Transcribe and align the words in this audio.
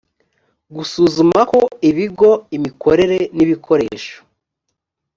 gusuzuma 0.75 1.39
ko 1.51 1.59
ibigo 1.89 2.29
imikorere 2.57 3.19
n 3.35 3.37
ibikoresho 3.45 4.17